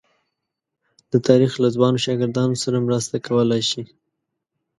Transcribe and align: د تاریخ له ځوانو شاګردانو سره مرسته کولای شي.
د 1.11 1.13
تاریخ 1.27 1.51
له 1.63 1.67
ځوانو 1.75 2.01
شاګردانو 2.05 2.55
سره 2.63 2.85
مرسته 2.87 3.15
کولای 3.27 3.61
شي. 3.69 3.83